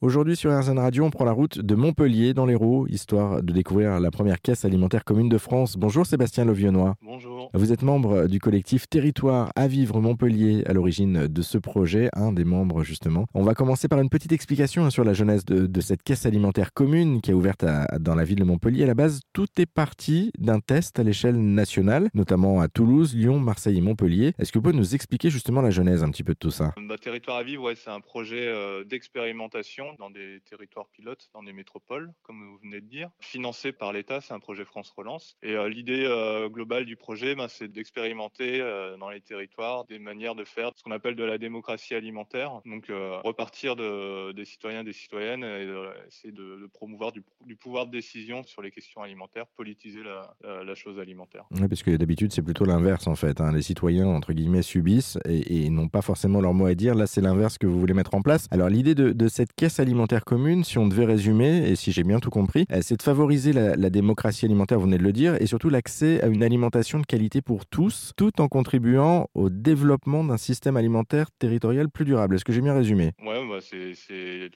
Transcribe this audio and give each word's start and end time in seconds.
Aujourd'hui 0.00 0.36
sur 0.36 0.56
RZN 0.56 0.78
Radio, 0.78 1.04
on 1.04 1.10
prend 1.10 1.24
la 1.24 1.32
route 1.32 1.58
de 1.58 1.74
Montpellier 1.74 2.32
dans 2.32 2.46
l'Hérault, 2.46 2.86
histoire 2.86 3.42
de 3.42 3.52
découvrir 3.52 3.98
la 3.98 4.12
première 4.12 4.40
caisse 4.40 4.64
alimentaire 4.64 5.04
commune 5.04 5.28
de 5.28 5.38
France. 5.38 5.74
Bonjour 5.76 6.06
Sébastien 6.06 6.44
Lovionnois. 6.44 6.94
Bonjour. 7.02 7.50
Vous 7.52 7.72
êtes 7.72 7.82
membre 7.82 8.28
du 8.28 8.38
collectif 8.38 8.88
Territoire 8.88 9.50
à 9.56 9.66
vivre 9.66 10.00
Montpellier 10.00 10.62
à 10.66 10.72
l'origine 10.72 11.26
de 11.26 11.42
ce 11.42 11.58
projet, 11.58 12.10
un 12.12 12.30
des 12.30 12.44
membres 12.44 12.84
justement. 12.84 13.26
On 13.34 13.42
va 13.42 13.54
commencer 13.54 13.88
par 13.88 13.98
une 13.98 14.08
petite 14.08 14.30
explication 14.30 14.84
hein, 14.84 14.90
sur 14.90 15.02
la 15.02 15.14
jeunesse 15.14 15.44
de, 15.44 15.80
cette 15.80 16.04
caisse 16.04 16.26
alimentaire 16.26 16.72
commune 16.72 17.20
qui 17.20 17.32
est 17.32 17.34
ouverte 17.34 17.64
dans 17.98 18.14
la 18.14 18.22
ville 18.22 18.38
de 18.38 18.44
Montpellier. 18.44 18.84
À 18.84 18.86
la 18.86 18.94
base, 18.94 19.18
tout 19.32 19.48
est 19.56 19.66
parti 19.66 20.30
d'un 20.38 20.60
test 20.60 21.00
à 21.00 21.02
l'échelle 21.02 21.40
nationale, 21.40 22.08
notamment 22.14 22.60
à 22.60 22.68
Toulouse, 22.68 23.16
Lyon, 23.16 23.40
Marseille 23.40 23.78
et 23.78 23.80
Montpellier. 23.80 24.32
Est-ce 24.38 24.52
que 24.52 24.58
vous 24.58 24.62
pouvez 24.62 24.76
nous 24.76 24.94
expliquer 24.94 25.28
justement 25.28 25.60
la 25.60 25.70
genèse 25.70 26.04
un 26.04 26.10
petit 26.12 26.22
peu 26.22 26.34
de 26.34 26.38
tout 26.38 26.52
ça? 26.52 26.72
Bah, 26.88 26.94
Territoire 26.98 27.38
à 27.38 27.42
vivre, 27.42 27.64
ouais, 27.64 27.74
c'est 27.74 27.90
un 27.90 28.00
projet 28.00 28.46
euh, 28.46 28.84
d'expérimentation 28.84 29.87
dans 29.98 30.10
des 30.10 30.40
territoires 30.48 30.88
pilotes, 30.88 31.30
dans 31.34 31.42
des 31.42 31.52
métropoles, 31.52 32.12
comme 32.22 32.44
vous 32.44 32.58
venez 32.58 32.80
de 32.80 32.86
dire. 32.86 33.10
Financé 33.20 33.72
par 33.72 33.92
l'État, 33.92 34.20
c'est 34.20 34.34
un 34.34 34.40
projet 34.40 34.64
France 34.64 34.90
Relance. 34.96 35.36
Et 35.42 35.52
euh, 35.52 35.68
l'idée 35.68 36.04
euh, 36.04 36.48
globale 36.48 36.84
du 36.84 36.96
projet, 36.96 37.34
bah, 37.34 37.48
c'est 37.48 37.68
d'expérimenter 37.68 38.60
euh, 38.60 38.96
dans 38.96 39.10
les 39.10 39.20
territoires 39.20 39.84
des 39.86 39.98
manières 39.98 40.34
de 40.34 40.44
faire 40.44 40.70
ce 40.76 40.82
qu'on 40.82 40.90
appelle 40.90 41.16
de 41.16 41.24
la 41.24 41.38
démocratie 41.38 41.94
alimentaire. 41.94 42.60
Donc 42.64 42.86
repartir 42.88 43.76
de, 43.76 44.32
des 44.32 44.44
citoyens, 44.44 44.84
des 44.84 44.92
citoyennes 44.92 45.44
et 45.44 45.68
essayer 46.06 46.32
de, 46.32 46.68
promouvoir 46.72 47.12
du, 47.12 47.22
pouvoir 47.56 47.86
de 47.86 47.90
décision 47.90 48.42
sur 48.42 48.62
les 48.62 48.70
questions 48.70 49.02
alimentaires, 49.02 49.46
politiser 49.56 50.00
la, 50.02 50.74
chose 50.74 50.98
alimentaire. 51.00 51.44
Oui, 51.50 51.66
parce 51.66 51.82
que 51.82 51.96
d'habitude, 51.96 52.32
c'est 52.32 52.42
plutôt 52.42 52.64
l'inverse 52.64 53.06
en 53.06 53.14
fait. 53.14 53.40
Hein. 53.40 53.52
Les 53.52 53.62
citoyens, 53.62 54.06
entre 54.06 54.32
guillemets, 54.32 54.62
subissent 54.62 55.18
et, 55.24 55.68
n'ont 55.70 55.88
pas 55.88 56.02
forcément 56.02 56.40
leur 56.40 56.54
mot 56.54 56.66
à 56.66 56.74
dire. 56.74 56.94
Là, 56.94 57.06
c'est 57.06 57.20
l'inverse 57.20 57.58
que 57.58 57.66
vous 57.66 57.78
voulez 57.78 57.94
mettre 57.94 58.14
en 58.14 58.22
place. 58.22 58.46
Alors 58.50 58.68
l'idée 58.68 58.94
de, 58.94 59.12
de 59.12 59.28
cette 59.28 59.52
caisse 59.54 59.77
alimentaire 59.80 60.24
commune, 60.24 60.64
si 60.64 60.78
on 60.78 60.86
devait 60.86 61.04
résumer, 61.04 61.68
et 61.68 61.76
si 61.76 61.92
j'ai 61.92 62.04
bien 62.04 62.18
tout 62.20 62.30
compris, 62.30 62.66
euh, 62.72 62.80
c'est 62.82 62.96
de 62.96 63.02
favoriser 63.02 63.52
la, 63.52 63.90
démocratie 63.90 64.44
alimentaire, 64.44 64.78
vous 64.78 64.84
venez 64.84 64.98
de 64.98 65.02
le 65.02 65.12
dire, 65.12 65.40
et 65.40 65.46
surtout 65.46 65.70
l'accès 65.70 66.22
à 66.22 66.26
une 66.26 66.42
alimentation 66.42 66.98
de 67.00 67.06
qualité 67.06 67.40
pour 67.40 67.66
tous, 67.66 68.12
tout 68.16 68.40
en 68.40 68.48
contribuant 68.48 69.28
au 69.34 69.48
développement 69.48 70.24
d'un 70.24 70.36
système 70.36 70.76
alimentaire 70.76 71.30
territorial 71.38 71.88
plus 71.88 72.04
durable. 72.04 72.34
Est-ce 72.34 72.44
que 72.44 72.52
j'ai 72.52 72.60
bien 72.60 72.74
résumé? 72.74 73.12
Ouais, 73.22 73.46
bah 73.48 73.58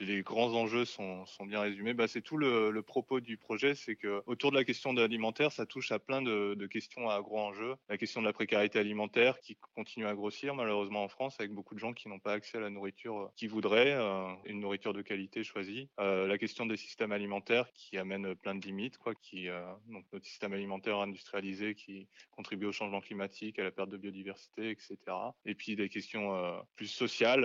les 0.00 0.22
grands 0.22 0.52
enjeux 0.54 0.84
sont, 0.84 1.24
bien 1.46 1.60
résumés. 1.60 1.94
Bah, 1.94 2.08
c'est 2.08 2.20
tout 2.20 2.36
le, 2.36 2.82
propos 2.82 3.20
du 3.20 3.36
projet, 3.36 3.74
c'est 3.74 3.94
que 3.94 4.22
autour 4.26 4.50
de 4.50 4.56
la 4.56 4.64
question 4.64 4.92
de 4.92 5.00
l'alimentaire, 5.00 5.52
ça 5.52 5.66
touche 5.66 5.92
à 5.92 5.98
plein 5.98 6.20
de, 6.20 6.66
questions 6.66 7.08
à 7.08 7.20
gros 7.20 7.38
enjeux. 7.38 7.74
La 7.88 7.96
question 7.96 8.20
de 8.20 8.26
la 8.26 8.32
précarité 8.32 8.78
alimentaire 8.78 9.38
qui 9.40 9.56
continue 9.74 10.06
à 10.06 10.14
grossir 10.14 10.54
malheureusement 10.54 11.04
en 11.04 11.08
France, 11.08 11.36
avec 11.38 11.52
beaucoup 11.52 11.74
de 11.74 11.80
gens 11.80 11.92
qui 11.92 12.08
n'ont 12.08 12.18
pas 12.18 12.32
accès 12.32 12.58
à 12.58 12.60
la 12.60 12.70
nourriture 12.70 13.30
qu'ils 13.36 13.50
voudraient, 13.50 13.92
euh, 13.92 14.28
une 14.46 14.60
nourriture 14.60 14.92
de 14.92 15.02
qualité 15.02 15.11
choisie. 15.42 15.88
Euh, 16.00 16.26
la 16.26 16.38
question 16.38 16.66
des 16.66 16.76
systèmes 16.76 17.12
alimentaires 17.12 17.72
qui 17.74 17.98
amènent 17.98 18.34
plein 18.34 18.54
de 18.54 18.64
limites, 18.64 18.98
quoi, 18.98 19.14
qui, 19.14 19.48
euh, 19.48 19.62
donc 19.88 20.04
notre 20.12 20.26
système 20.26 20.52
alimentaire 20.52 20.98
industrialisé 20.98 21.74
qui 21.74 22.08
contribue 22.30 22.66
au 22.66 22.72
changement 22.72 23.00
climatique, 23.00 23.58
à 23.58 23.64
la 23.64 23.70
perte 23.70 23.90
de 23.90 23.96
biodiversité, 23.96 24.70
etc. 24.70 24.96
Et 25.44 25.54
puis 25.54 25.76
des 25.76 25.88
questions 25.88 26.34
euh, 26.34 26.58
plus 26.76 26.88
sociales, 26.88 27.42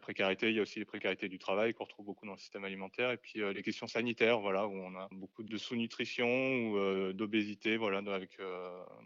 précarité, 0.00 0.50
il 0.50 0.56
y 0.56 0.58
a 0.58 0.62
aussi 0.62 0.78
les 0.78 0.84
précarités 0.84 1.28
du 1.28 1.38
travail 1.38 1.74
qu'on 1.74 1.84
retrouve 1.84 2.06
beaucoup 2.06 2.26
dans 2.26 2.32
le 2.32 2.38
système 2.38 2.64
alimentaire. 2.64 3.10
Et 3.10 3.16
puis 3.16 3.40
les 3.54 3.62
questions 3.62 3.86
sanitaires, 3.86 4.40
voilà, 4.40 4.66
où 4.66 4.74
on 4.74 4.94
a 4.96 5.08
beaucoup 5.12 5.42
de 5.42 5.56
sous-nutrition 5.56 6.26
ou 6.26 7.12
d'obésité, 7.12 7.76
voilà, 7.76 7.98
avec 8.12 8.38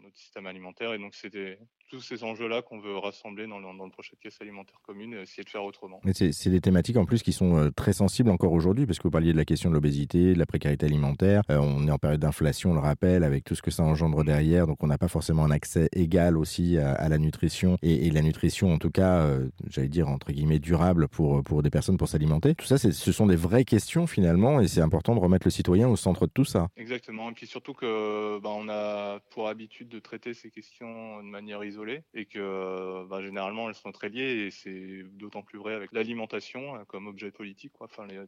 notre 0.03 0.17
système 0.17 0.45
alimentaire. 0.45 0.93
Et 0.93 0.99
donc 0.99 1.15
c'était 1.15 1.59
tous 1.89 2.01
ces 2.01 2.23
enjeux-là 2.23 2.61
qu'on 2.61 2.79
veut 2.79 2.97
rassembler 2.97 3.47
dans 3.47 3.59
le, 3.59 3.77
dans 3.77 3.85
le, 3.85 3.91
projet 3.91 4.15
de 4.15 4.19
caisse 4.19 4.39
alimentaire 4.41 4.79
commune 4.81 5.13
et 5.13 5.21
essayer 5.21 5.43
de 5.43 5.49
faire 5.49 5.63
autrement. 5.63 6.01
C'est 6.13 6.49
des 6.49 6.61
thématiques 6.61 6.97
en 6.97 7.05
plus 7.05 7.21
qui 7.21 7.33
sont 7.33 7.71
très 7.81 7.93
sensible 7.93 8.29
encore 8.29 8.53
aujourd'hui, 8.53 8.85
parce 8.85 8.99
que 8.99 9.03
vous 9.03 9.11
parliez 9.11 9.33
de 9.33 9.37
la 9.37 9.43
question 9.43 9.69
de 9.69 9.73
l'obésité, 9.73 10.35
de 10.35 10.39
la 10.39 10.45
précarité 10.45 10.85
alimentaire. 10.85 11.41
Euh, 11.49 11.57
on 11.57 11.87
est 11.87 11.91
en 11.91 11.97
période 11.97 12.19
d'inflation, 12.19 12.69
on 12.69 12.73
le 12.75 12.79
rappelle, 12.79 13.23
avec 13.23 13.43
tout 13.43 13.55
ce 13.55 13.63
que 13.63 13.71
ça 13.71 13.81
engendre 13.81 14.23
derrière. 14.23 14.67
Donc, 14.67 14.83
on 14.83 14.87
n'a 14.87 14.99
pas 14.99 15.07
forcément 15.07 15.45
un 15.45 15.49
accès 15.49 15.89
égal 15.93 16.37
aussi 16.37 16.77
à, 16.77 17.09
la 17.09 17.17
nutrition 17.17 17.77
et, 17.81 18.11
la 18.11 18.21
nutrition, 18.21 18.71
en 18.71 18.77
tout 18.77 18.91
cas, 18.91 19.21
euh, 19.21 19.49
j'allais 19.67 19.87
dire 19.87 20.09
entre 20.09 20.31
guillemets 20.31 20.59
durable 20.59 21.07
pour 21.07 21.43
pour 21.43 21.63
des 21.63 21.71
personnes 21.71 21.97
pour 21.97 22.07
s'alimenter. 22.07 22.53
Tout 22.53 22.67
ça, 22.67 22.77
ce 22.77 23.11
sont 23.11 23.25
des 23.25 23.35
vraies 23.35 23.65
questions 23.65 24.05
finalement, 24.05 24.61
et 24.61 24.67
c'est 24.67 24.81
important 24.81 25.15
de 25.15 25.19
remettre 25.19 25.47
le 25.47 25.51
citoyen 25.51 25.87
au 25.87 25.95
centre 25.95 26.27
de 26.27 26.31
tout 26.31 26.45
ça. 26.45 26.67
Exactement. 26.77 27.31
Et 27.31 27.33
puis 27.33 27.47
surtout 27.47 27.73
que 27.73 28.39
bah, 28.39 28.49
on 28.53 28.69
a 28.69 29.19
pour 29.31 29.47
habitude 29.47 29.89
de 29.89 29.97
traiter 29.97 30.35
ces 30.35 30.51
questions 30.51 31.23
de 31.23 31.29
manière 31.29 31.63
isolée, 31.63 32.03
et 32.13 32.25
que 32.25 33.07
bah, 33.07 33.23
généralement 33.23 33.69
elles 33.69 33.75
sont 33.75 33.91
très 33.91 34.09
liées, 34.09 34.45
et 34.45 34.51
c'est 34.51 35.03
d'autant 35.13 35.41
plus 35.41 35.57
vrai 35.57 35.73
avec 35.73 35.91
l'alimentation 35.93 36.75
hein, 36.75 36.83
comme 36.87 37.07
objet 37.07 37.31
politique 37.31 37.70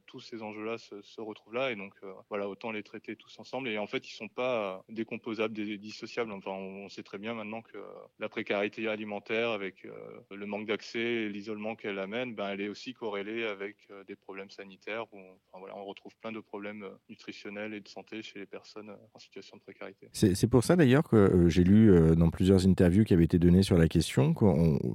Tous 0.08 0.20
ces 0.20 0.42
enjeux-là 0.42 0.78
se, 0.78 1.22
retrouvent 1.22 1.54
là, 1.54 1.72
et 1.72 1.76
donc 1.76 1.94
euh, 2.04 2.12
voilà, 2.30 2.50
autant 2.50 2.72
les 2.72 2.84
traiter 2.84 3.16
tous 3.16 3.38
ensemble. 3.40 3.70
Et 3.70 3.78
en 3.78 3.88
fait, 3.88 4.08
ils 4.08 4.14
sont 4.14 4.28
pas 4.28 4.76
euh, 4.76 4.94
décomposables, 4.94 5.54
dissociables. 5.54 6.32
Enfin, 6.32 6.52
on, 6.52 6.90
sait 6.90 7.04
très 7.04 7.18
bien 7.18 7.34
maintenant 7.34 7.62
que 7.62 7.78
la 8.20 8.30
précarité 8.30 8.88
alimentaire, 8.88 9.52
avec 9.52 9.86
euh, 9.86 9.92
le 10.32 10.46
manque 10.46 10.68
d'accès 10.68 11.00
et 11.00 11.30
l'isolement 11.30 11.76
qu'elle 11.76 12.00
amène, 12.00 12.36
ben, 12.36 12.50
elle 12.50 12.62
est 12.62 12.68
aussi 12.68 12.94
corrélée 12.94 13.46
avec 13.46 13.76
des 14.08 14.16
problèmes 14.16 14.50
sanitaires. 14.50 15.06
On 15.54 15.86
retrouve 15.86 16.16
plein 16.22 16.32
de 16.32 16.40
problèmes 16.40 16.88
nutritionnels 17.10 17.74
et 17.74 17.80
de 17.80 17.88
santé 17.88 18.22
chez 18.22 18.40
les 18.40 18.46
personnes 18.46 18.96
en 19.14 19.20
situation 19.20 19.58
de 19.58 19.62
précarité. 19.62 20.10
C'est 20.14 20.48
pour 20.48 20.64
ça 20.64 20.76
d'ailleurs 20.76 21.04
que 21.04 21.48
j'ai 21.50 21.64
lu 21.64 22.16
dans 22.16 22.30
plusieurs 22.30 22.68
interviews 22.68 23.04
qui 23.04 23.14
avaient 23.14 23.24
été 23.24 23.40
données 23.40 23.64
sur 23.64 23.78
la 23.78 23.88
question, 23.88 24.34
que 24.34 24.46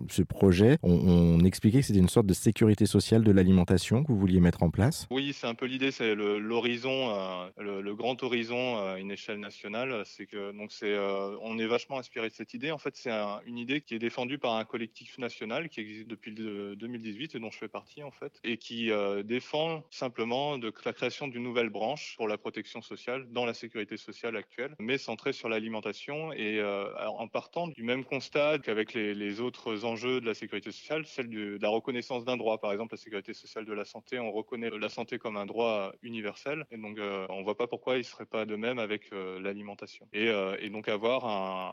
ce 0.09 0.23
projet, 0.23 0.79
on, 0.83 0.93
on 0.93 1.45
expliquait 1.45 1.81
que 1.81 1.87
c'était 1.87 1.99
une 1.99 2.09
sorte 2.09 2.27
de 2.27 2.35
sécurité 2.35 2.87
sociale 2.87 3.25
de 3.25 3.33
l'alimentation 3.33 4.05
que 4.05 4.13
vous 4.13 4.27
mettre 4.41 4.63
en 4.63 4.71
place? 4.71 5.07
Oui, 5.11 5.33
c'est 5.33 5.47
un 5.47 5.55
peu 5.55 5.67
l'idée, 5.67 5.91
c'est 5.91 6.15
l'horizon, 6.15 7.11
euh, 7.11 7.81
le, 7.81 7.95
grand 7.95 8.23
horizon 8.23 8.79
à 8.79 8.99
une 8.99 9.11
échelle 9.11 9.41
nationale. 9.41 10.03
C'est 10.05 10.27
que 10.27 10.53
donc 10.53 10.73
c'est, 10.73 10.93
euh, 10.93 11.37
on 11.41 11.59
est 11.59 11.67
vachement 11.67 11.99
inspiré 11.99 12.29
de 12.29 12.35
cette 12.35 12.55
idée. 12.55 12.71
En 12.71 12.79
fait, 12.79 12.97
c'est 12.97 13.11
une 13.47 13.59
idée 13.59 13.81
qui 13.81 13.95
est 13.95 13.99
défendue 13.99 14.39
par 14.39 14.55
un 14.55 14.65
collectif 14.65 15.19
national 15.19 15.69
qui 15.69 15.81
existe 15.81 16.09
depuis 16.09 16.33
2018 16.33 17.35
et 17.35 17.41
dont 17.41 17.51
je 17.51 17.59
fais 17.59 17.69
partie 17.69 18.03
en 18.03 18.11
fait, 18.11 18.39
et 18.45 18.59
qui 18.59 18.91
euh, 18.91 19.23
défend 19.23 19.83
simplement 19.91 20.59
de 20.59 20.73
la 20.85 20.93
création 20.93 21.29
d'une 21.29 21.43
nouvelle 21.43 21.71
branche 21.71 22.15
pour 22.17 22.29
la 22.29 22.39
protection 22.39 22.83
sociale 22.83 23.27
dans 23.33 23.45
la 23.45 23.55
sécurité 23.55 23.97
sociale 23.97 24.37
actuelle, 24.37 24.75
mais 24.79 24.99
centrée 24.99 25.33
sur 25.33 25.49
l'alimentation 25.49 26.33
et 26.33 26.63
en 26.63 27.29
partant 27.29 27.69
du 27.69 27.83
même 27.83 28.05
constat 28.05 28.59
qu'avec 28.59 28.95
les, 28.95 29.41
autres 29.41 29.85
enjeux 29.85 30.21
de 30.21 30.27
la 30.27 30.35
sécurité 30.35 30.73
sociale, 30.73 31.07
celle 31.07 31.29
de 31.29 31.59
la 31.61 31.69
reconnaissance 31.69 32.25
d'un 32.25 32.37
droit, 32.37 32.59
par 32.59 32.73
exemple 32.73 32.95
la 32.95 32.99
sécurité 32.99 33.35
sociale 33.35 33.65
de 33.65 33.73
la 33.73 33.85
santé 33.85 34.18
on 34.19 34.33
reconnaît 34.33 34.71
la 34.71 34.89
santé 34.89 35.19
comme 35.19 35.37
un 35.37 35.47
droit 35.47 35.93
universel. 36.03 36.65
Et 36.71 36.77
donc, 36.77 36.99
euh, 36.99 37.27
on 37.31 37.41
ne 37.41 37.45
voit 37.45 37.57
pas 37.57 37.67
pourquoi 37.67 37.97
il 37.97 38.01
ne 38.01 38.05
serait 38.05 38.27
pas 38.27 38.45
de 38.45 38.57
même 38.57 38.79
avec 38.79 39.13
euh, 39.13 39.41
l'alimentation. 39.41 40.07
Et, 40.13 40.29
euh, 40.29 40.57
et, 40.61 40.71
donc, 40.71 40.89
avoir 40.89 41.27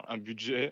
un, 0.10 0.18
budget 0.18 0.72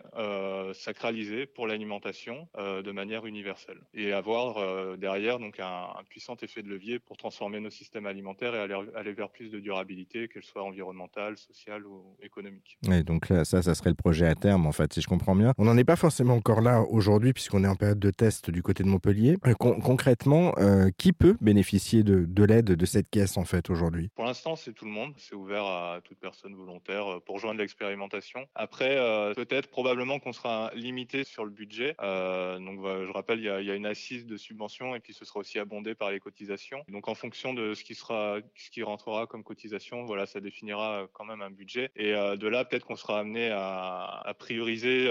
sacralisé 0.72 1.46
pour 1.46 1.66
l'alimentation 1.66 2.48
de 2.56 2.92
manière 2.92 3.26
universelle. 3.26 3.78
Et 3.92 4.12
avoir 4.12 4.96
derrière 4.96 5.38
donc 5.38 5.60
un, 5.60 5.88
puissant 6.08 6.34
effet 6.42 6.62
de 6.62 6.68
levier 6.68 6.98
pour 6.98 7.16
transformer 7.16 7.60
nos 7.60 7.70
systèmes 7.70 8.06
alimentaires 8.06 8.54
et 8.54 8.60
aller, 8.60 9.12
vers 9.12 9.28
plus 9.28 9.50
de 9.50 9.60
durabilité, 9.60 10.28
qu'elle 10.28 10.42
soit 10.42 10.62
environnementale, 10.62 11.36
sociale 11.36 11.86
ou 11.86 12.16
économique. 12.22 12.78
Et 12.90 13.02
donc 13.02 13.26
ça, 13.26 13.62
ça 13.62 13.74
serait 13.74 13.90
le 13.90 13.96
projet 13.96 14.26
à 14.26 14.34
terme, 14.34 14.66
en 14.66 14.72
fait, 14.72 14.92
si 14.94 15.02
je 15.02 15.06
comprends 15.06 15.36
bien. 15.36 15.52
On 15.58 15.66
n'en 15.66 15.76
est 15.76 15.84
pas 15.84 15.96
forcément 15.96 16.34
encore 16.34 16.62
là 16.62 16.80
aujourd'hui, 16.88 17.32
puisqu'on 17.32 17.62
est 17.62 17.68
en 17.68 17.76
période 17.76 18.00
de 18.00 18.10
test 18.10 18.50
du 18.50 18.62
côté 18.62 18.82
de 18.82 18.88
Montpellier. 18.88 19.36
concrètement, 19.58 20.54
qui 20.96 21.12
peut 21.12 21.36
bénéficier 21.40 21.63
de, 21.72 22.44
l'aide 22.44 22.66
de 22.66 22.86
cette 22.86 23.10
caisse 23.10 23.36
en 23.36 23.44
fait 23.44 23.70
aujourd'hui? 23.70 24.10
Pour 24.14 24.24
l'instant, 24.24 24.56
c'est 24.56 24.72
tout 24.72 24.84
le 24.84 24.90
monde. 24.90 25.12
C'est 25.16 25.34
ouvert 25.34 25.64
à 25.64 26.00
toute 26.04 26.18
personne 26.18 26.54
volontaire 26.54 27.16
euh, 27.16 27.20
pour 27.20 27.38
joindre 27.38 27.58
l'expérimentation. 27.60 28.46
Après, 28.54 28.96
euh, 28.96 29.32
peut-être, 29.34 29.68
probablement 29.68 30.18
qu'on 30.18 30.32
sera 30.32 30.70
limité 30.74 31.24
sur 31.24 31.44
le 31.44 31.50
budget. 31.50 31.94
Euh, 32.00 32.58
donc, 32.58 32.80
je 32.84 33.12
rappelle, 33.12 33.38
il 33.38 33.44
y, 33.44 33.70
a, 33.70 33.74
une 33.74 33.86
assise 33.86 34.26
de 34.26 34.36
subvention 34.36 34.94
et 34.94 35.00
puis 35.00 35.14
ce 35.14 35.24
sera 35.24 35.40
aussi 35.40 35.58
abondé 35.58 35.94
par 35.94 36.10
les 36.10 36.20
cotisations. 36.20 36.84
Donc, 36.88 37.08
en 37.08 37.14
fonction 37.14 37.54
de 37.54 37.74
ce 37.74 37.82
qui 37.82 37.94
sera, 37.94 38.38
ce 38.54 38.70
qui 38.70 38.82
rentrera 38.82 39.26
comme 39.26 39.42
cotisation, 39.42 40.04
voilà, 40.04 40.26
ça 40.26 40.40
définira 40.40 41.06
quand 41.12 41.24
même 41.24 41.42
un 41.42 41.50
budget. 41.50 41.90
Et 41.96 42.12
de 42.12 42.48
là, 42.48 42.64
peut-être 42.64 42.84
qu'on 42.84 42.96
sera 42.96 43.18
amené 43.18 43.50
à, 43.52 44.34
prioriser 44.38 45.08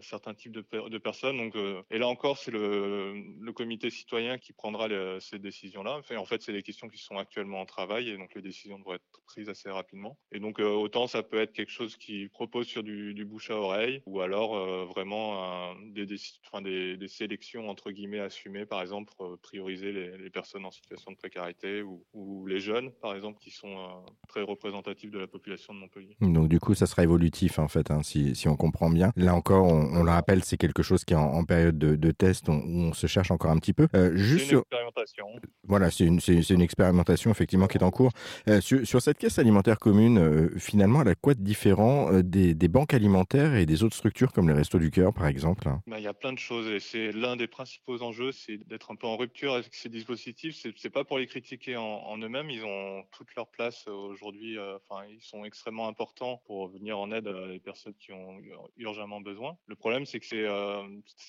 certains 0.00 0.34
types 0.34 0.52
de, 0.52 0.98
personnes. 0.98 1.36
Donc, 1.36 1.54
et 1.90 1.98
là 1.98 2.08
encore, 2.08 2.38
c'est 2.38 2.50
le, 2.50 3.52
comité 3.54 3.90
citoyen 3.90 4.38
qui 4.38 4.52
prendra 4.52 4.88
ces 5.20 5.38
décisions-là 5.38 5.91
en 5.92 6.24
fait, 6.24 6.42
c'est 6.42 6.52
des 6.52 6.62
questions 6.62 6.88
qui 6.88 6.98
sont 6.98 7.16
actuellement 7.16 7.60
en 7.60 7.66
travail 7.66 8.08
et 8.08 8.16
donc 8.16 8.34
les 8.34 8.42
décisions 8.42 8.78
devraient 8.78 8.96
être 8.96 9.22
prises 9.26 9.48
assez 9.48 9.70
rapidement. 9.70 10.18
Et 10.32 10.40
donc, 10.40 10.60
euh, 10.60 10.68
autant 10.68 11.06
ça 11.06 11.22
peut 11.22 11.40
être 11.40 11.52
quelque 11.52 11.70
chose 11.70 11.96
qui 11.96 12.28
propose 12.28 12.66
sur 12.66 12.82
du, 12.82 13.24
bouche 13.24 13.50
à 13.50 13.56
oreille 13.56 14.02
ou 14.06 14.20
alors 14.20 14.56
euh, 14.56 14.84
vraiment 14.84 15.74
des, 15.92 16.06
des, 16.06 17.08
sélections 17.08 17.68
entre 17.68 17.90
guillemets 17.90 18.18
assumées, 18.20 18.66
par 18.66 18.82
exemple, 18.82 19.12
prioriser 19.42 19.92
les, 19.92 20.30
personnes 20.30 20.64
en 20.64 20.70
situation 20.70 21.12
de 21.12 21.16
précarité 21.16 21.82
ou, 21.82 22.46
les 22.46 22.58
jeunes, 22.58 22.90
par 23.00 23.14
exemple, 23.14 23.38
qui 23.38 23.50
sont 23.50 23.78
euh, 23.78 23.88
très 24.28 24.42
représentatifs 24.42 25.10
de 25.10 25.18
la 25.18 25.26
population 25.26 25.74
de 25.74 25.78
Montpellier. 25.78 26.16
Donc, 26.20 26.48
du 26.48 26.58
coup, 26.58 26.74
ça 26.74 26.86
sera 26.86 27.02
évolutif 27.02 27.58
en 27.58 27.68
fait, 27.68 27.90
hein, 27.90 28.02
si, 28.02 28.48
on 28.48 28.56
comprend 28.56 28.90
bien. 28.90 29.12
Là 29.16 29.34
encore, 29.34 29.66
on, 29.66 30.02
le 30.02 30.10
rappelle, 30.10 30.42
c'est 30.42 30.56
quelque 30.56 30.82
chose 30.82 31.04
qui 31.04 31.14
est 31.14 31.16
en, 31.16 31.44
période 31.44 31.78
de, 31.78 32.10
test 32.10 32.48
où 32.48 32.52
on 32.52 32.92
se 32.92 33.06
cherche 33.06 33.30
encore 33.30 33.50
un 33.50 33.58
petit 33.58 33.72
peu. 33.72 33.88
juste 34.14 34.52
une 34.52 34.62
expérimentation. 35.00 35.26
Voilà 35.64 35.90
c'est 35.90 36.04
une, 36.04 36.20
une, 36.28 36.62
expérimentation 36.62 37.30
effectivement 37.30 37.66
qui 37.66 37.78
est 37.78 37.82
en 37.82 37.90
cours. 37.90 38.12
sur, 38.60 38.86
sur, 38.86 39.02
cette 39.02 39.18
caisse 39.18 39.38
alimentaire 39.38 39.78
commune, 39.78 40.50
finalement, 40.58 41.02
elle 41.02 41.08
a 41.08 41.14
quoi 41.14 41.34
de 41.34 41.42
différent 41.42 42.20
des, 42.22 42.54
des, 42.54 42.68
banques 42.68 42.94
alimentaires 42.94 43.54
et 43.54 43.66
des 43.66 43.82
autres 43.82 43.96
structures 43.96 44.32
comme 44.32 44.48
les 44.48 44.54
Restos 44.54 44.78
du 44.78 44.90
Cœur, 44.90 45.12
par 45.12 45.26
exemple? 45.26 45.68
Bah, 45.86 45.98
Il 45.98 46.04
y 46.04 46.08
a 46.08 46.14
plein 46.14 46.32
de 46.32 46.38
choses 46.38 46.68
et 46.68 46.80
c'est 46.80 47.12
l'un 47.12 47.36
des 47.36 47.48
principaux 47.48 48.02
enjeux, 48.02 48.32
c'est 48.32 48.58
d'être 48.68 48.90
un 48.90 48.96
peu 48.96 49.06
en 49.06 49.16
rupture 49.16 49.54
avec 49.54 49.74
ces 49.74 49.88
dispositifs. 49.88 50.64
C'est 50.76 50.90
pas 50.90 51.04
pour 51.04 51.18
les 51.18 51.26
critiquer 51.26 51.76
en, 51.76 51.82
en 51.82 52.18
eux-mêmes, 52.18 52.50
ils 52.50 52.64
ont 52.64 53.02
toute 53.12 53.34
leur 53.34 53.48
place 53.48 53.86
aujourd'hui. 53.88 54.58
Enfin, 54.58 55.04
ils 55.10 55.22
sont 55.22 55.44
extrêmement 55.44 55.88
importants 55.88 56.42
pour 56.46 56.68
venir 56.68 56.98
en 56.98 57.10
aide 57.10 57.28
à 57.28 57.46
les 57.46 57.60
personnes 57.60 57.94
qui 57.98 58.12
ont 58.12 58.38
urgemment 58.76 59.20
besoin. 59.20 59.56
Le 59.66 59.76
problème, 59.76 60.06
c'est 60.06 60.20
que 60.20 60.26
c'est 60.26 60.46
euh, 60.46 60.82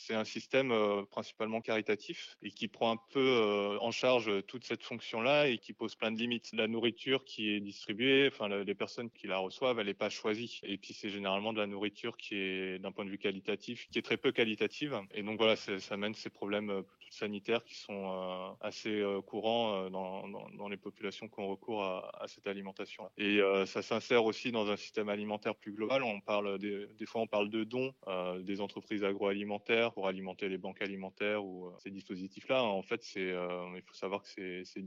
un 0.10 0.24
système 0.24 0.71
euh, 0.71 1.04
principalement 1.10 1.62
caritatif 1.62 2.38
et 2.42 2.51
qui 2.51 2.68
prend 2.68 2.92
un 2.92 3.00
peu 3.12 3.19
euh, 3.19 3.52
en 3.79 3.91
charge 3.91 4.45
toute 4.47 4.63
cette 4.63 4.83
fonction-là 4.83 5.47
et 5.47 5.57
qui 5.57 5.73
pose 5.73 5.95
plein 5.95 6.11
de 6.11 6.17
limites. 6.17 6.51
La 6.53 6.67
nourriture 6.67 7.23
qui 7.25 7.50
est 7.50 7.59
distribuée, 7.59 8.29
enfin 8.31 8.47
les 8.50 8.75
personnes 8.75 9.09
qui 9.09 9.27
la 9.27 9.38
reçoivent, 9.38 9.79
elle 9.79 9.88
n'est 9.88 9.94
pas 9.94 10.09
choisie. 10.09 10.61
Et 10.63 10.77
puis 10.77 10.94
c'est 10.94 11.09
généralement 11.09 11.53
de 11.53 11.59
la 11.59 11.67
nourriture 11.67 12.17
qui 12.17 12.35
est 12.35 12.79
d'un 12.79 12.91
point 12.91 13.05
de 13.05 13.09
vue 13.09 13.17
qualitatif, 13.17 13.88
qui 13.91 14.00
est 14.00 14.03
très 14.03 14.17
peu 14.17 14.31
qualitative. 14.31 15.00
Et 15.13 15.23
donc 15.23 15.38
voilà, 15.38 15.55
ça 15.55 15.97
mène 15.97 16.13
ces 16.13 16.29
problèmes 16.29 16.83
sanitaires 17.09 17.63
qui 17.63 17.75
sont 17.75 18.55
assez 18.61 19.03
courants 19.27 19.89
dans, 19.89 20.67
les 20.69 20.77
populations 20.77 21.27
qui 21.27 21.39
ont 21.39 21.47
recours 21.47 21.83
à, 21.83 22.25
cette 22.27 22.47
alimentation. 22.47 23.09
Et 23.17 23.39
ça 23.65 23.81
s'insère 23.81 24.25
aussi 24.25 24.51
dans 24.51 24.69
un 24.69 24.77
système 24.77 25.09
alimentaire 25.09 25.55
plus 25.55 25.71
global. 25.71 26.03
On 26.03 26.19
parle 26.21 26.57
des, 26.59 27.05
fois 27.05 27.21
on 27.21 27.27
parle 27.27 27.50
de 27.50 27.63
dons 27.63 27.94
euh, 28.07 28.39
des 28.41 28.61
entreprises 28.61 29.03
agroalimentaires 29.03 29.94
pour 29.94 30.07
alimenter 30.07 30.50
les 30.50 30.57
banques 30.57 30.81
alimentaires 30.81 31.44
ou 31.44 31.67
euh, 31.67 31.71
ces 31.79 31.91
dispositifs-là. 31.91 32.63
En 32.63 32.81
fait, 32.81 33.03
c'est 33.03 33.31
euh, 33.31 33.43
il 33.75 33.81
faut 33.86 33.94
savoir 33.94 34.24
que 34.24 34.63
c'est 34.63 34.84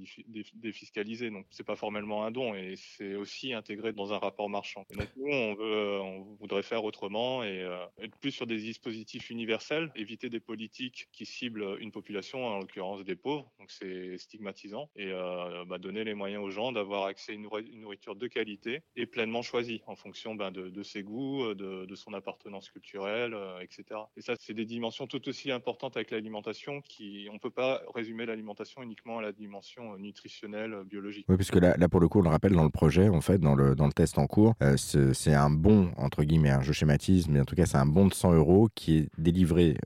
défiscalisé, 0.55 1.31
donc 1.31 1.47
c'est 1.51 1.67
pas 1.67 1.77
formellement 1.77 2.25
un 2.25 2.31
don 2.31 2.55
et 2.55 2.75
c'est 2.77 3.15
aussi 3.15 3.53
intégré 3.53 3.93
dans 3.93 4.13
un 4.13 4.19
rapport 4.19 4.49
marchand. 4.49 4.85
Et 4.91 4.97
donc 4.97 5.09
nous, 5.17 5.33
on 5.33 5.57
on 5.59 6.37
voudrait 6.41 6.63
faire 6.63 6.85
autrement 6.85 7.45
et 7.45 7.67
être 8.01 8.17
plus 8.19 8.33
sur 8.33 8.47
des 8.47 8.59
dispositifs 8.59 9.31
universels, 9.31 9.91
éviter 9.95 10.29
des 10.29 10.41
politiques 10.41 11.09
qui 11.13 11.27
ciblent 11.27 11.77
une 11.81 11.93
population, 11.93 12.47
en 12.47 12.59
l'occurrence 12.59 13.05
des 13.05 13.17
pauvres, 13.17 13.51
donc 13.59 13.71
c'est 13.71 14.19
stigmatisant, 14.19 14.91
et 14.97 15.11
bah, 15.67 15.79
donner 15.79 16.05
les 16.05 16.15
moyens 16.15 16.43
aux 16.43 16.51
gens 16.51 16.73
d'avoir 16.73 17.05
accès 17.05 17.33
à 17.33 17.35
une 17.35 17.49
nourriture 17.81 18.17
de 18.17 18.27
qualité 18.27 18.83
et 18.97 19.07
pleinement 19.07 19.43
choisie 19.43 19.83
en 19.87 19.97
fonction 19.97 20.35
ben, 20.35 20.51
de, 20.51 20.83
ses 20.83 21.03
goûts, 21.03 21.55
de, 21.55 21.95
son 21.95 22.13
appartenance 22.13 22.69
culturelle, 22.71 23.35
euh, 23.35 23.61
etc. 23.61 24.01
Et 24.17 24.21
ça, 24.21 24.35
c'est 24.39 24.53
des 24.53 24.67
dimensions 24.67 25.07
tout 25.07 25.27
aussi 25.29 25.51
importantes 25.51 25.97
avec 25.97 26.11
l'alimentation 26.11 26.83
qui, 26.83 27.29
on 27.33 27.39
peut 27.39 27.51
pas 27.51 27.83
résumer 27.95 28.27
l'alimentation 28.27 28.46
uniquement 28.83 29.19
à 29.19 29.23
la 29.23 29.33
dimension 29.33 29.95
euh, 29.95 29.99
nutritionnelle, 29.99 30.73
euh, 30.73 30.85
biologique. 30.85 31.27
Oui, 31.29 31.37
puisque 31.37 31.57
là, 31.57 31.77
là, 31.77 31.89
pour 31.89 32.01
le 32.01 32.09
coup, 32.09 32.21
on 32.21 32.23
le 32.23 32.29
rappelle 32.29 32.53
dans 32.53 32.65
le 32.65 32.71
projet, 32.71 33.09
en 33.09 33.21
fait, 33.21 33.39
dans 33.39 33.55
le, 33.55 33.75
dans 33.75 33.87
le 33.87 33.93
test 33.93 34.19
en 34.19 34.27
cours, 34.27 34.55
c'est 34.77 35.35
un 35.35 35.51
bon, 35.51 35.91
entre 35.97 36.25
guillemets, 36.25 36.51
hein, 36.51 36.63
je 36.63 36.73
schématise, 36.73 37.29
mais 37.29 37.41
en 37.41 37.45
tout 37.45 37.55
cas, 37.55 37.67
c'est 37.67 37.79
un 37.79 37.87
bon 37.87 38.07
de 38.07 38.15
100 38.15 38.35
euros 38.35 38.69
qui 38.75 38.99
est 38.99 39.09
délivré 39.19 39.77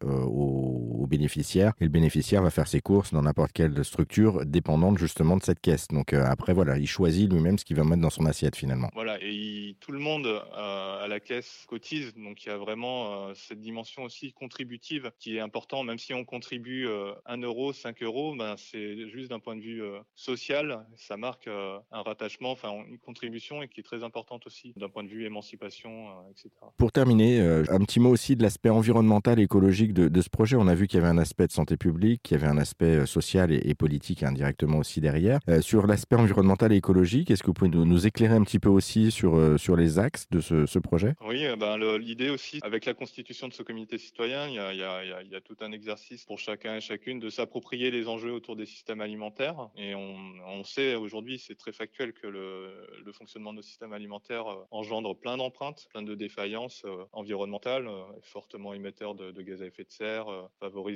au, 1.00 1.06
bénéficiaire 1.06 1.72
et 1.80 1.84
le 1.84 1.90
bénéficiaire 1.90 2.42
va 2.42 2.50
faire 2.50 2.68
ses 2.68 2.80
courses 2.80 3.12
dans 3.12 3.22
n'importe 3.22 3.52
quelle 3.52 3.84
structure 3.84 4.44
dépendante 4.46 4.98
justement 4.98 5.36
de 5.36 5.42
cette 5.42 5.60
caisse. 5.60 5.88
Donc 5.88 6.12
après, 6.12 6.52
voilà, 6.52 6.78
il 6.78 6.86
choisit 6.86 7.30
lui-même 7.30 7.58
ce 7.58 7.64
qu'il 7.64 7.76
va 7.76 7.84
mettre 7.84 8.02
dans 8.02 8.10
son 8.10 8.26
assiette 8.26 8.56
finalement. 8.56 8.90
Voilà, 8.94 9.18
et 9.20 9.76
tout 9.80 9.92
le 9.92 9.98
monde 9.98 10.26
à 10.54 11.06
la 11.08 11.20
caisse 11.20 11.64
cotise, 11.68 12.14
donc 12.14 12.44
il 12.44 12.48
y 12.48 12.52
a 12.52 12.56
vraiment 12.56 13.28
euh, 13.28 13.32
cette 13.34 13.60
dimension 13.60 14.04
aussi 14.04 14.32
contributive 14.32 15.10
qui 15.18 15.36
est 15.36 15.40
important, 15.40 15.82
même 15.82 15.98
si 15.98 16.14
on 16.14 16.24
contribue 16.24 16.86
1 16.86 16.88
euh, 16.90 17.46
euro, 17.46 17.72
5 17.72 18.02
euros, 18.02 18.34
ben, 18.36 18.54
c'est 18.56 19.08
juste 19.08 19.30
d'un 19.30 19.40
point 19.40 19.56
de 19.56 19.60
vue 19.60 19.82
euh, 19.82 19.98
social, 20.14 20.86
ça 20.96 21.16
marque 21.16 21.48
un 21.48 22.02
rattachement, 22.02 22.50
enfin 22.50 22.72
une 22.88 22.98
contribution 22.98 23.62
et 23.62 23.68
qui 23.68 23.80
est 23.80 23.84
très 23.84 24.02
importante 24.02 24.46
aussi 24.46 24.72
d'un 24.76 24.88
point 24.88 25.04
de 25.04 25.08
vue 25.08 25.24
émancipation, 25.24 26.08
etc. 26.30 26.50
Pour 26.76 26.92
terminer, 26.92 27.40
un 27.40 27.78
petit 27.80 28.00
mot 28.00 28.10
aussi 28.10 28.36
de 28.36 28.42
l'aspect 28.42 28.70
environnemental 28.70 29.40
et 29.40 29.42
écologique 29.42 29.92
de, 29.92 30.20
ce 30.20 30.28
projet. 30.28 30.56
On 30.56 30.68
a 30.68 30.74
vu 30.74 30.86
qu'il 30.90 31.00
y 31.00 31.02
avait 31.02 31.12
un 31.12 31.18
aspect 31.18 31.46
de 31.46 31.52
santé 31.52 31.76
publique, 31.76 32.22
qu'il 32.22 32.36
y 32.36 32.40
avait 32.40 32.50
un 32.50 32.58
aspect 32.58 33.06
social 33.06 33.52
et, 33.52 33.74
politique 33.74 34.22
indirectement 34.22 34.78
aussi 34.78 35.00
derrière. 35.00 35.38
sur 35.60 35.86
l'aspect 35.86 36.16
environnemental 36.16 36.72
et 36.72 36.76
écologique, 36.76 37.30
est-ce 37.30 37.42
que 37.42 37.46
vous 37.46 37.54
pouvez 37.54 37.70
nous, 37.70 38.06
éclairer 38.06 38.34
un 38.34 38.42
petit 38.42 38.58
peu 38.58 38.68
aussi 38.68 39.10
sur, 39.10 39.58
sur 39.58 39.76
les 39.76 39.98
axes 39.98 40.26
de 40.30 40.40
ce, 40.40 40.78
projet? 40.78 41.14
Oui, 41.26 41.46
ben, 41.58 41.78
l'idée 41.98 42.30
aussi 42.30 42.60
avec 42.62 42.84
la 42.84 42.94
constitution 42.94 43.48
de 43.48 43.52
ce 43.52 43.62
comité 43.62 43.98
citoyen, 43.98 44.48
il 44.48 44.54
y 44.54 45.34
a, 45.34 45.40
tout 45.40 45.56
un 45.60 45.72
exercice 45.72 46.24
pour 46.24 46.38
chacun 46.38 46.76
et 46.76 46.80
chacune 46.80 47.18
de 47.18 47.30
s'approprier 47.30 47.90
les 47.90 48.08
enjeux 48.08 48.32
autour 48.32 48.56
des 48.56 48.66
systèmes 48.66 49.00
alimentaires. 49.00 49.68
Et 49.76 49.94
on, 49.94 50.64
sait 50.64 50.94
aujourd'hui, 50.94 51.38
c'est 51.38 51.56
très 51.56 51.72
factuel, 51.72 52.12
que 52.12 52.26
le, 52.26 53.12
fonctionnement 53.12 53.52
de 53.52 53.56
nos 53.56 53.62
systèmes 53.62 53.92
alimentaires 53.92 54.46
euh, 54.46 54.64
engendre 54.70 55.16
plein 55.16 55.36
d'empreintes, 55.36 55.88
plein 55.90 56.02
de 56.02 56.14
défaillances 56.14 56.82
euh, 56.84 57.04
environnementales, 57.12 57.88
euh, 57.88 58.04
fortement 58.22 58.72
émetteurs 58.72 59.14
de, 59.14 59.30
de, 59.32 59.42
gaz 59.42 59.62
à 59.62 59.66
effet 59.66 59.84
de 59.84 59.90
serre, 59.90 60.48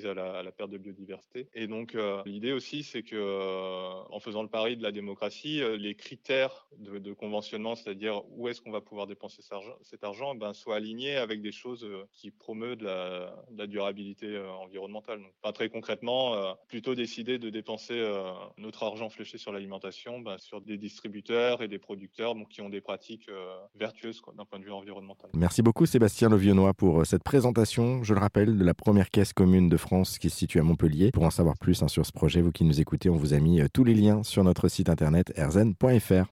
à 0.05 0.15
la, 0.15 0.53
perte 0.53 0.71
de 0.71 0.79
biodiversité. 0.79 1.49
Et 1.55 1.67
donc 1.67 1.97
l'idée 2.27 2.53
aussi, 2.53 2.83
c'est 2.83 3.03
que 3.03 4.11
en 4.11 4.21
faisant 4.21 4.43
le 4.43 4.49
pari 4.49 4.77
de 4.77 4.83
la 4.83 4.93
démocratie, 4.93 5.63
les 5.79 5.95
critères 5.95 6.69
de, 6.79 6.99
de 6.99 7.13
conventionnement, 7.13 7.75
c'est-à-dire 7.75 8.23
où 8.31 8.49
est-ce 8.49 8.61
qu'on 8.61 8.71
va 8.71 8.81
pouvoir 8.81 9.07
dépenser 9.07 9.43
cet 9.43 10.05
argent, 10.05 10.15
argent 10.15 10.35
ben, 10.35 10.53
soient 10.53 10.77
alignés 10.77 11.17
avec 11.17 11.43
des 11.43 11.53
choses 11.53 11.85
euh, 11.85 12.05
qui 12.13 12.31
promeut 12.31 12.77
de 12.77 12.85
la, 12.85 13.67
durabilité 13.67 14.27
euh, 14.27 14.51
environnementale. 14.51 15.21
Donc, 15.21 15.55
très 15.55 15.69
concrètement, 15.69 16.35
euh, 16.35 16.53
plutôt 16.69 16.95
décider 16.95 17.39
de 17.39 17.51
dépenser 17.51 18.03
notre 18.59 18.83
argent 18.83 19.09
fléché 19.09 19.39
sur 19.39 19.53
l'alimentation 19.53 20.21
bah, 20.21 20.37
sur 20.39 20.61
des 20.61 20.77
distributeurs 20.77 21.63
et 21.63 21.69
des 21.69 21.79
producteurs 21.79 22.35
donc, 22.35 22.49
qui 22.49 22.61
ont 22.61 22.69
des 22.69 22.81
pratiques 22.81 23.31
vertueuses 23.75 24.21
d'un 24.37 24.45
point 24.45 24.59
de 24.59 24.65
vue 24.65 24.73
environnemental. 24.73 25.31
Merci 25.35 25.63
beaucoup 25.63 25.87
Sébastien 25.87 26.29
Levionnois 26.29 26.75
pour 26.75 27.07
cette 27.07 27.23
présentation, 27.23 28.03
je 28.03 28.15
le 28.15 28.21
rappelle, 28.21 28.59
de 28.59 28.65
la 28.65 28.75
première 28.75 29.11
caisse 29.11 29.33
commune 29.33 29.69
France 29.77 30.19
qui 30.19 30.31
se 30.31 30.37
situe 30.37 30.61
à 30.61 30.63
Montpellier. 30.63 31.11
Pour 31.13 31.25
en 31.25 31.31
savoir 31.31 31.57
plus 31.59 31.83
hein, 31.83 31.89
sur 31.89 32.07
ce 32.07 32.13
projet, 32.13 32.41
vous 32.41 32.53
qui 32.53 32.65
nous 32.65 32.81
écoutez, 32.81 33.11
on 33.11 33.17
vous 33.17 33.35
a 33.35 33.39
mis 33.39 33.61
tous 33.73 33.85
les 33.85 33.95
liens 33.95 34.23
sur 34.23 34.45
notre 34.45 34.69
site 34.69 34.89
internet 34.89 35.33
erzen.fr. 35.37 36.23